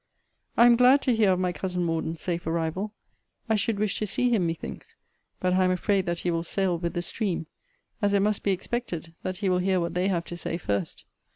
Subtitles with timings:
[0.57, 2.95] I am glad to hear of my cousin Morden's safe arrival.
[3.47, 4.95] I should wish to see him methinks:
[5.39, 7.45] but I am afraid that he will sail with the stream;
[8.01, 11.05] as it must be expected, that he will hear what they have to say first.